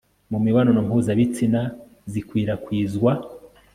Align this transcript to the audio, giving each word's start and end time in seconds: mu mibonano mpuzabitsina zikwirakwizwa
mu 0.31 0.39
mibonano 0.45 0.79
mpuzabitsina 0.87 1.61
zikwirakwizwa 2.11 3.11